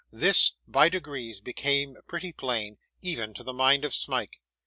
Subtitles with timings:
[0.11, 4.39] This, by degrees, became pretty plain, even to the mind of Smike.